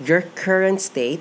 your 0.00 0.22
current 0.34 0.80
state 0.80 1.20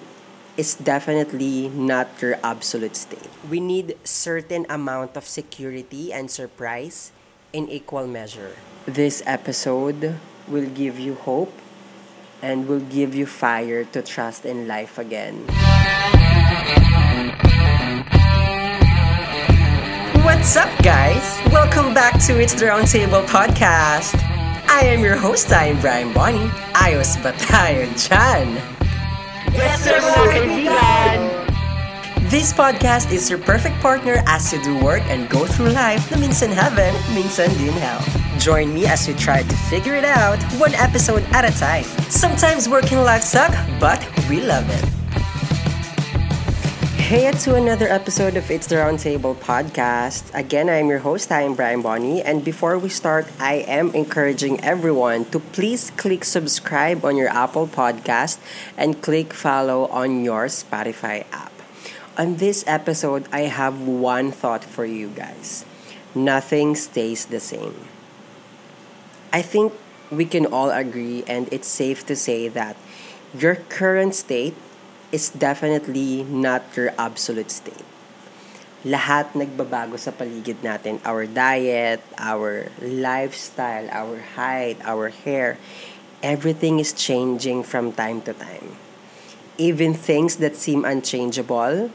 is 0.56 0.76
definitely 0.76 1.68
not 1.70 2.08
your 2.22 2.40
absolute 2.44 2.96
state. 2.96 3.28
We 3.50 3.60
need 3.60 3.96
certain 4.04 4.66
amount 4.70 5.16
of 5.18 5.28
security 5.28 6.12
and 6.14 6.32
surprise 6.32 7.12
in 7.52 7.68
equal 7.70 8.08
measure. 8.08 8.56
This 8.86 9.22
episode 9.26 10.16
will 10.48 10.70
give 10.70 11.00
you 11.00 11.16
hope 11.16 11.52
and 12.42 12.68
will 12.68 12.80
give 12.80 13.14
you 13.14 13.26
fire 13.26 13.84
to 13.84 14.02
trust 14.02 14.46
in 14.46 14.68
life 14.68 14.98
again. 14.98 15.44
What's 20.24 20.56
up, 20.56 20.72
guys? 20.84 21.40
Welcome 21.52 21.94
back 21.94 22.20
to 22.28 22.40
It's 22.40 22.54
the 22.54 22.68
Roundtable 22.68 23.26
podcast. 23.28 24.39
I 24.70 24.82
am 24.86 25.02
your 25.04 25.16
host, 25.16 25.52
I 25.52 25.66
am 25.66 25.82
Brian 25.82 26.14
Bonnie. 26.14 26.46
Ayos 26.78 27.18
ba 27.26 27.34
tayo 27.42 27.90
dyan? 27.98 28.54
Yes, 29.50 29.82
sir, 29.82 29.98
mga! 29.98 31.18
This 32.30 32.54
podcast 32.54 33.10
is 33.10 33.34
your 33.34 33.42
perfect 33.42 33.82
partner 33.82 34.22
as 34.30 34.54
you 34.54 34.62
do 34.62 34.78
work 34.86 35.02
and 35.10 35.26
go 35.26 35.50
through 35.50 35.74
life 35.74 36.06
the 36.14 36.22
na 36.22 36.30
minsan 36.30 36.54
heaven, 36.54 36.94
minsan 37.18 37.50
din 37.58 37.74
hell. 37.82 37.98
Join 38.38 38.70
me 38.70 38.86
as 38.86 39.10
we 39.10 39.18
try 39.18 39.42
to 39.42 39.56
figure 39.74 39.98
it 39.98 40.06
out 40.06 40.38
one 40.62 40.78
episode 40.78 41.26
at 41.34 41.50
a 41.50 41.54
time. 41.58 41.90
Sometimes 42.14 42.70
working 42.70 43.02
life 43.02 43.26
suck, 43.26 43.50
but 43.82 43.98
we 44.30 44.38
love 44.46 44.70
it. 44.70 44.99
Hey, 47.10 47.26
to 47.32 47.56
another 47.56 47.88
episode 47.88 48.38
of 48.38 48.52
It's 48.52 48.68
the 48.68 48.76
Roundtable 48.76 49.34
podcast. 49.34 50.30
Again, 50.38 50.70
I'm 50.70 50.90
your 50.90 51.00
host, 51.00 51.32
I 51.32 51.42
am 51.42 51.56
Brian 51.56 51.82
Bonnie. 51.82 52.22
And 52.22 52.46
before 52.46 52.78
we 52.78 52.90
start, 52.90 53.26
I 53.40 53.66
am 53.66 53.90
encouraging 53.96 54.62
everyone 54.62 55.26
to 55.34 55.40
please 55.40 55.90
click 55.98 56.24
subscribe 56.24 57.04
on 57.04 57.18
your 57.18 57.30
Apple 57.30 57.66
podcast 57.66 58.38
and 58.78 59.02
click 59.02 59.34
follow 59.34 59.88
on 59.88 60.24
your 60.24 60.46
Spotify 60.54 61.26
app. 61.32 61.52
On 62.16 62.38
this 62.38 62.64
episode, 62.68 63.26
I 63.34 63.50
have 63.50 63.82
one 63.82 64.30
thought 64.30 64.64
for 64.64 64.86
you 64.86 65.10
guys 65.10 65.66
nothing 66.14 66.76
stays 66.76 67.26
the 67.26 67.40
same. 67.40 67.90
I 69.34 69.42
think 69.42 69.74
we 70.12 70.26
can 70.26 70.46
all 70.46 70.70
agree, 70.70 71.24
and 71.26 71.50
it's 71.52 71.68
safe 71.68 72.06
to 72.06 72.16
say 72.16 72.50
that 72.50 72.78
your 73.34 73.56
current 73.56 74.14
state 74.14 74.54
is 75.12 75.30
definitely 75.30 76.24
not 76.24 76.64
your 76.76 76.94
absolute 76.98 77.52
state. 77.52 77.86
Lahat 78.88 79.36
nagbabago 79.36 80.00
sa 80.00 80.16
paligid 80.16 80.64
natin. 80.64 81.04
Our 81.04 81.28
diet, 81.28 82.00
our 82.16 82.72
lifestyle, 82.80 83.92
our 83.92 84.24
height, 84.40 84.80
our 84.88 85.12
hair, 85.12 85.60
everything 86.24 86.80
is 86.80 86.96
changing 86.96 87.68
from 87.68 87.92
time 87.92 88.24
to 88.24 88.32
time. 88.32 88.80
Even 89.60 89.92
things 89.92 90.40
that 90.40 90.56
seem 90.56 90.88
unchangeable 90.88 91.92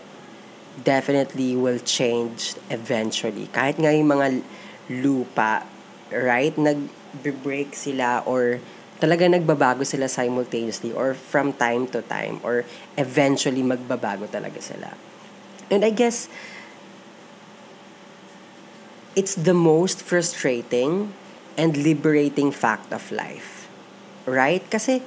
definitely 0.82 1.56
will 1.56 1.80
change 1.80 2.52
eventually. 2.68 3.48
Kahit 3.54 3.80
nga 3.80 3.94
yung 3.94 4.12
mga 4.12 4.42
lupa, 4.90 5.64
right? 6.12 6.52
Nag-break 6.52 7.72
sila 7.72 8.20
or 8.28 8.60
talaga 9.02 9.26
nagbabago 9.26 9.82
sila 9.82 10.06
simultaneously 10.06 10.94
or 10.94 11.14
from 11.14 11.52
time 11.54 11.86
to 11.90 12.02
time 12.06 12.38
or 12.46 12.62
eventually 12.94 13.62
magbabago 13.62 14.30
talaga 14.30 14.62
sila. 14.62 14.94
And 15.70 15.82
I 15.82 15.90
guess 15.90 16.30
it's 19.14 19.34
the 19.34 19.54
most 19.54 20.02
frustrating 20.02 21.14
and 21.58 21.76
liberating 21.78 22.50
fact 22.50 22.92
of 22.92 23.10
life. 23.10 23.66
Right? 24.26 24.62
Kasi 24.70 25.02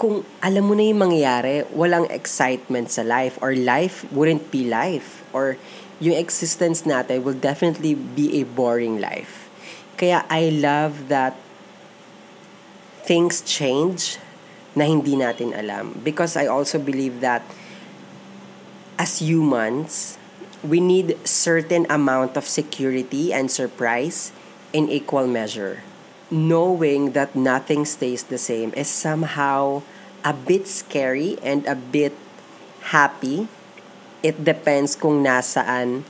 kung 0.00 0.24
alam 0.40 0.64
mo 0.64 0.72
na 0.72 0.88
yung 0.88 1.00
mangyayari, 1.04 1.68
walang 1.76 2.08
excitement 2.08 2.88
sa 2.88 3.04
life 3.04 3.36
or 3.44 3.52
life 3.52 4.08
wouldn't 4.08 4.48
be 4.48 4.64
life 4.64 5.20
or 5.36 5.60
yung 6.00 6.16
existence 6.16 6.88
natin 6.88 7.20
will 7.20 7.36
definitely 7.36 7.92
be 7.92 8.40
a 8.40 8.48
boring 8.48 8.96
life. 8.96 9.52
Kaya 10.00 10.24
I 10.32 10.48
love 10.48 11.12
that 11.12 11.36
things 13.04 13.40
change 13.42 14.18
na 14.74 14.86
hindi 14.86 15.16
natin 15.18 15.56
alam. 15.56 15.98
Because 16.04 16.36
I 16.36 16.46
also 16.46 16.78
believe 16.78 17.20
that 17.20 17.42
as 19.00 19.18
humans, 19.18 20.20
we 20.60 20.78
need 20.78 21.16
certain 21.24 21.88
amount 21.88 22.36
of 22.36 22.44
security 22.44 23.32
and 23.32 23.50
surprise 23.50 24.32
in 24.72 24.88
equal 24.88 25.26
measure. 25.26 25.82
Knowing 26.30 27.12
that 27.16 27.34
nothing 27.34 27.82
stays 27.84 28.22
the 28.22 28.38
same 28.38 28.70
is 28.78 28.86
somehow 28.86 29.82
a 30.22 30.32
bit 30.32 30.68
scary 30.68 31.40
and 31.42 31.66
a 31.66 31.74
bit 31.74 32.14
happy. 32.94 33.48
It 34.22 34.44
depends 34.44 34.94
kung 34.94 35.24
nasaan 35.24 36.04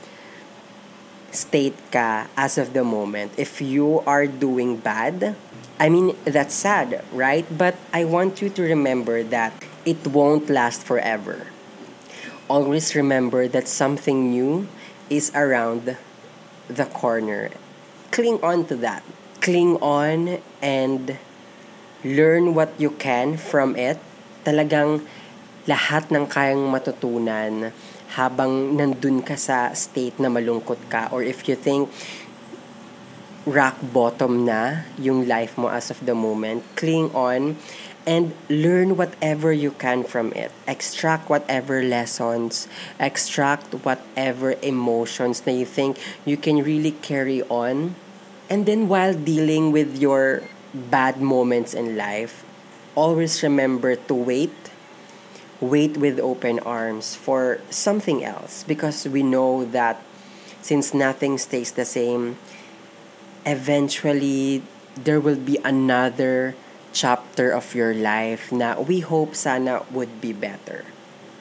state 1.31 1.79
ka 1.91 2.27
as 2.37 2.59
of 2.59 2.73
the 2.75 2.85
moment. 2.85 3.33
If 3.37 3.61
you 3.61 4.03
are 4.07 4.27
doing 4.27 4.77
bad, 4.77 5.35
I 5.79 5.89
mean, 5.89 6.17
that's 6.25 6.55
sad, 6.55 7.03
right? 7.13 7.47
But 7.49 7.77
I 7.93 8.05
want 8.05 8.43
you 8.43 8.51
to 8.51 8.63
remember 8.63 9.23
that 9.23 9.55
it 9.87 10.07
won't 10.07 10.51
last 10.51 10.85
forever. 10.85 11.49
Always 12.49 12.95
remember 12.95 13.49
that 13.49 13.69
something 13.69 14.31
new 14.31 14.69
is 15.09 15.31
around 15.35 15.97
the 16.69 16.87
corner. 16.87 17.51
Cling 18.11 18.43
on 18.43 18.67
to 18.67 18.77
that. 18.83 19.03
Cling 19.41 19.79
on 19.81 20.43
and 20.61 21.17
learn 22.05 22.55
what 22.55 22.75
you 22.77 22.91
can 22.91 23.37
from 23.39 23.77
it. 23.77 23.99
Talagang 24.45 25.07
lahat 25.65 26.11
ng 26.11 26.27
kayang 26.27 26.69
matutunan 26.69 27.73
habang 28.19 28.75
nandun 28.75 29.23
ka 29.23 29.39
sa 29.39 29.71
state 29.73 30.19
na 30.19 30.27
malungkot 30.27 30.79
ka 30.91 31.07
or 31.15 31.23
if 31.23 31.47
you 31.47 31.55
think 31.55 31.91
rock 33.49 33.81
bottom 33.81 34.45
na 34.45 34.85
yung 35.01 35.25
life 35.25 35.57
mo 35.57 35.69
as 35.69 35.91
of 35.91 36.05
the 36.05 36.15
moment. 36.15 36.65
Cling 36.77 37.09
on 37.17 37.57
and 38.07 38.33
learn 38.49 38.97
whatever 38.97 39.53
you 39.53 39.73
can 39.73 40.05
from 40.05 40.33
it. 40.33 40.53
Extract 40.67 41.29
whatever 41.29 41.83
lessons, 41.83 42.69
extract 42.99 43.73
whatever 43.85 44.57
emotions 44.63 45.43
that 45.43 45.53
you 45.53 45.65
think 45.65 45.99
you 46.25 46.37
can 46.37 46.63
really 46.63 46.93
carry 47.01 47.43
on. 47.49 47.95
And 48.49 48.67
then 48.67 48.89
while 48.89 49.15
dealing 49.15 49.73
with 49.73 49.99
your 49.99 50.43
bad 50.75 51.21
moments 51.21 51.73
in 51.73 51.97
life, 51.97 52.45
always 52.95 53.43
remember 53.43 53.97
to 53.97 54.15
wait. 54.15 54.70
Wait 55.61 55.97
with 55.97 56.19
open 56.19 56.59
arms 56.61 57.15
for 57.15 57.61
something 57.69 58.25
else 58.25 58.65
because 58.65 59.07
we 59.07 59.23
know 59.23 59.65
that 59.65 60.01
since 60.63 60.93
nothing 60.93 61.37
stays 61.37 61.73
the 61.73 61.85
same, 61.85 62.37
eventually 63.45 64.63
there 64.97 65.21
will 65.21 65.37
be 65.37 65.59
another 65.65 66.55
chapter 66.93 67.51
of 67.51 67.75
your 67.75 67.95
life 67.95 68.51
na 68.51 68.81
we 68.81 69.01
hope 69.01 69.37
sana 69.37 69.85
would 69.93 70.21
be 70.21 70.33
better. 70.33 70.85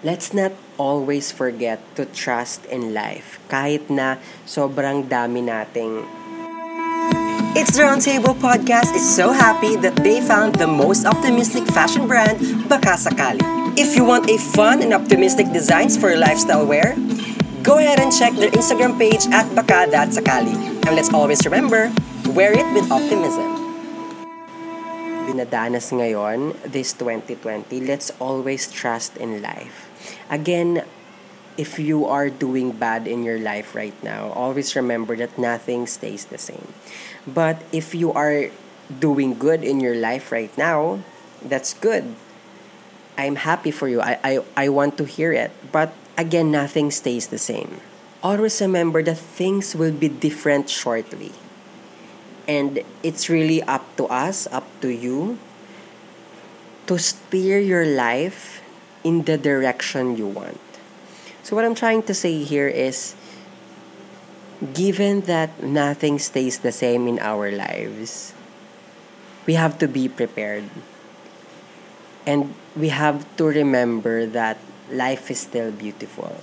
Let's 0.03 0.33
not 0.33 0.53
always 0.77 1.31
forget 1.31 1.83
to 1.99 2.07
trust 2.07 2.63
in 2.71 2.95
life 2.95 3.35
kahit 3.51 3.91
na 3.91 4.15
sobrang 4.47 5.11
dami 5.11 5.43
nating 5.43 6.07
It's 7.57 7.75
the 7.75 7.83
Roundtable 7.83 8.37
Podcast 8.37 8.95
is 8.95 9.03
so 9.03 9.33
happy 9.33 9.75
that 9.81 9.97
they 10.05 10.21
found 10.21 10.55
the 10.55 10.69
most 10.69 11.03
optimistic 11.03 11.65
fashion 11.73 12.07
brand, 12.07 12.37
Baka 12.69 12.93
Sakali. 12.93 13.58
If 13.79 13.95
you 13.95 14.03
want 14.03 14.27
a 14.27 14.35
fun 14.35 14.83
and 14.83 14.91
optimistic 14.91 15.55
designs 15.55 15.95
for 15.95 16.11
your 16.11 16.19
lifestyle 16.19 16.67
wear, 16.67 16.99
go 17.63 17.79
ahead 17.79 18.03
and 18.03 18.11
check 18.11 18.35
their 18.35 18.51
Instagram 18.51 18.99
page 18.99 19.23
at 19.31 19.47
Baka.Sakali. 19.55 20.83
And 20.83 20.99
let's 20.99 21.07
always 21.15 21.39
remember, 21.47 21.87
wear 22.35 22.51
it 22.51 22.67
with 22.75 22.91
optimism. 22.91 23.55
Binadanas 25.31 25.95
ngayon, 25.95 26.59
this 26.67 26.91
2020, 26.91 27.79
let's 27.87 28.11
always 28.19 28.67
trust 28.67 29.15
in 29.15 29.39
life. 29.39 29.87
Again, 30.27 30.83
if 31.55 31.79
you 31.79 32.03
are 32.03 32.27
doing 32.27 32.75
bad 32.75 33.07
in 33.07 33.23
your 33.23 33.39
life 33.39 33.71
right 33.71 33.95
now, 34.03 34.35
always 34.35 34.75
remember 34.75 35.15
that 35.15 35.39
nothing 35.39 35.87
stays 35.87 36.27
the 36.27 36.37
same. 36.37 36.75
But 37.23 37.63
if 37.71 37.95
you 37.95 38.11
are 38.11 38.51
doing 38.91 39.39
good 39.39 39.63
in 39.63 39.79
your 39.79 39.95
life 39.95 40.35
right 40.35 40.51
now, 40.59 40.99
that's 41.39 41.71
good. 41.71 42.19
I'm 43.19 43.35
happy 43.35 43.71
for 43.71 43.87
you. 43.87 43.99
I, 43.99 44.17
I, 44.23 44.39
I 44.55 44.69
want 44.69 44.97
to 44.97 45.05
hear 45.05 45.33
it. 45.33 45.51
But 45.71 45.93
again, 46.17 46.51
nothing 46.51 46.89
stays 46.91 47.27
the 47.27 47.37
same. 47.37 47.81
Always 48.23 48.61
remember 48.61 49.03
that 49.03 49.17
things 49.17 49.75
will 49.75 49.91
be 49.91 50.07
different 50.07 50.69
shortly. 50.69 51.33
And 52.47 52.79
it's 53.03 53.29
really 53.29 53.61
up 53.63 53.83
to 53.97 54.07
us, 54.07 54.47
up 54.51 54.65
to 54.81 54.89
you, 54.89 55.37
to 56.87 56.97
steer 56.97 57.59
your 57.59 57.85
life 57.85 58.61
in 59.03 59.23
the 59.23 59.37
direction 59.37 60.17
you 60.17 60.27
want. 60.27 60.59
So, 61.43 61.55
what 61.55 61.63
I'm 61.65 61.75
trying 61.75 62.03
to 62.03 62.13
say 62.13 62.43
here 62.43 62.67
is 62.67 63.15
given 64.73 65.21
that 65.21 65.63
nothing 65.63 66.19
stays 66.19 66.59
the 66.59 66.71
same 66.71 67.07
in 67.07 67.19
our 67.19 67.51
lives, 67.51 68.33
we 69.45 69.53
have 69.53 69.77
to 69.79 69.87
be 69.87 70.09
prepared. 70.09 70.65
And 72.29 72.53
we 72.77 72.93
have 72.93 73.25
to 73.41 73.49
remember 73.49 74.29
that 74.37 74.61
life 74.93 75.31
is 75.33 75.41
still 75.49 75.71
beautiful. 75.73 76.37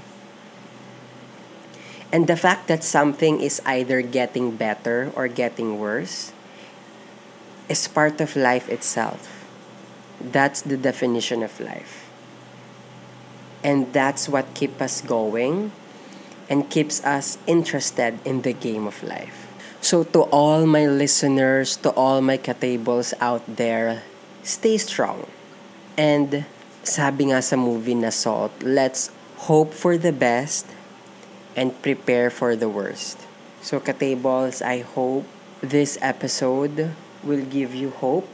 And 2.10 2.26
the 2.26 2.34
fact 2.34 2.66
that 2.66 2.82
something 2.82 3.38
is 3.38 3.62
either 3.62 4.02
getting 4.02 4.58
better 4.58 5.14
or 5.14 5.30
getting 5.30 5.78
worse 5.78 6.32
is 7.68 7.86
part 7.86 8.20
of 8.20 8.34
life 8.34 8.66
itself. 8.68 9.46
That's 10.18 10.58
the 10.58 10.76
definition 10.76 11.44
of 11.46 11.54
life. 11.60 12.10
And 13.62 13.92
that's 13.92 14.28
what 14.28 14.54
keeps 14.58 14.82
us 14.82 15.00
going 15.02 15.70
and 16.50 16.66
keeps 16.66 16.98
us 17.04 17.38
interested 17.46 18.18
in 18.26 18.42
the 18.42 18.54
game 18.54 18.90
of 18.90 19.06
life. 19.06 19.46
So, 19.80 20.02
to 20.02 20.26
all 20.34 20.66
my 20.66 20.86
listeners, 20.86 21.76
to 21.86 21.90
all 21.90 22.20
my 22.22 22.38
katables 22.38 23.14
out 23.20 23.46
there, 23.46 24.02
stay 24.42 24.78
strong. 24.78 25.30
And 25.96 26.44
sabi 26.84 27.32
nga 27.32 27.40
sa 27.40 27.56
movie 27.56 27.96
na 27.96 28.12
Salt, 28.12 28.52
let's 28.60 29.10
hope 29.48 29.72
for 29.72 29.96
the 29.96 30.12
best 30.12 30.68
and 31.56 31.72
prepare 31.80 32.28
for 32.28 32.54
the 32.54 32.68
worst. 32.68 33.16
So, 33.64 33.80
katables, 33.80 34.60
I 34.60 34.84
hope 34.84 35.24
this 35.64 35.96
episode 36.04 36.92
will 37.24 37.42
give 37.42 37.74
you 37.74 37.90
hope 37.90 38.28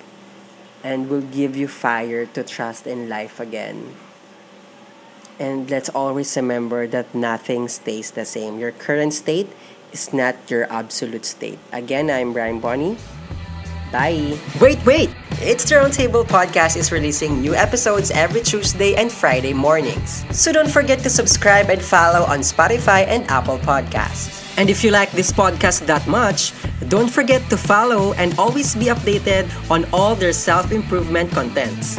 and 0.83 1.09
will 1.09 1.23
give 1.23 1.57
you 1.57 1.71
fire 1.71 2.27
to 2.27 2.43
trust 2.43 2.87
in 2.87 3.09
life 3.09 3.39
again. 3.39 3.95
And 5.39 5.71
let's 5.71 5.89
always 5.89 6.37
remember 6.37 6.87
that 6.89 7.15
nothing 7.15 7.69
stays 7.69 8.11
the 8.11 8.27
same. 8.27 8.59
Your 8.59 8.75
current 8.75 9.15
state 9.15 9.49
is 9.95 10.13
not 10.13 10.37
your 10.51 10.71
absolute 10.71 11.25
state. 11.25 11.59
Again, 11.73 12.11
I'm 12.11 12.35
Brian 12.35 12.61
Bonnie. 12.61 12.99
Bye. 13.91 14.39
Wait, 14.61 14.85
wait! 14.85 15.11
It's 15.43 15.69
the 15.69 15.75
Roundtable 15.75 16.23
Podcast 16.23 16.77
is 16.77 16.93
releasing 16.93 17.41
new 17.41 17.53
episodes 17.53 18.13
every 18.13 18.43
Tuesday 18.43 18.95
and 18.95 19.11
Friday 19.11 19.53
mornings. 19.53 20.23
So 20.31 20.53
don't 20.53 20.71
forget 20.71 21.01
to 21.01 21.11
subscribe 21.11 21.69
and 21.69 21.83
follow 21.83 22.23
on 22.31 22.47
Spotify 22.47 23.03
and 23.11 23.29
Apple 23.29 23.59
Podcasts. 23.59 24.39
And 24.57 24.71
if 24.71 24.85
you 24.85 24.93
like 24.93 25.11
this 25.11 25.33
podcast 25.33 25.87
that 25.87 26.07
much, 26.07 26.55
don't 26.87 27.11
forget 27.11 27.43
to 27.51 27.57
follow 27.57 28.13
and 28.23 28.39
always 28.39 28.77
be 28.77 28.87
updated 28.87 29.51
on 29.69 29.85
all 29.93 30.15
their 30.15 30.33
self-improvement 30.33 31.33
contents. 31.33 31.99